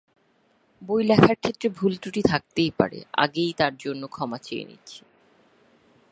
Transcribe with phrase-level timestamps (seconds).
[0.81, 4.99] বই লেখার ক্ষেত্রে ভুল ত্রুটি থাকতেই পারে, আগেই তার জন্য ক্ষমা চেয়ে নিচ্ছি।